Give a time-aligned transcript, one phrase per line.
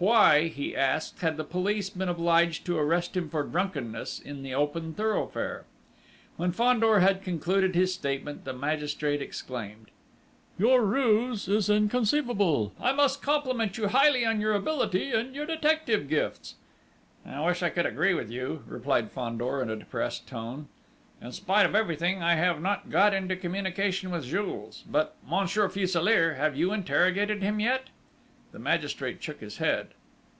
[0.00, 4.54] Why, he asked, had the police been obliged to arrest him for drunkenness in the
[4.54, 5.64] open thoroughfare?
[6.36, 9.90] When Fandor had concluded his statement, the magistrate exclaimed:
[10.56, 12.72] "Your ruse is inconceivable!...
[12.80, 16.54] I must compliment you highly on your ability and your detective gifts!"
[17.26, 20.68] "I wish I could agree with you," replied Fandor in a depressed tone.
[21.20, 24.84] "In spite of everything, I have not got into communication with Jules.
[24.88, 27.88] But, Monsieur Fuselier, have you interrogated him yet?"
[28.50, 29.88] The magistrate shook his head.